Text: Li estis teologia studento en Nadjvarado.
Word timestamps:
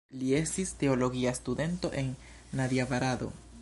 Li 0.19 0.29
estis 0.37 0.71
teologia 0.83 1.35
studento 1.41 1.95
en 2.03 2.13
Nadjvarado. 2.63 3.35